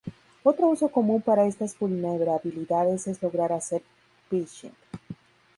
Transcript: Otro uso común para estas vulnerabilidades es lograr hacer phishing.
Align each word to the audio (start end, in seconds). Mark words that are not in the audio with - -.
Otro 0.43 0.65
uso 0.67 0.89
común 0.89 1.21
para 1.21 1.45
estas 1.45 1.77
vulnerabilidades 1.77 3.05
es 3.05 3.21
lograr 3.21 3.51
hacer 3.53 3.83
phishing. 4.31 4.73